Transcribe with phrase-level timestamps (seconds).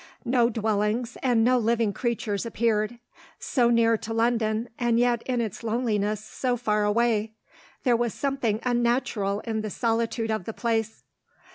[0.25, 2.97] No dwellings, and no living creatures appeared.
[3.37, 7.35] So near to London and yet, in its loneliness, so far away
[7.83, 11.03] there was something unnatural in the solitude of the place.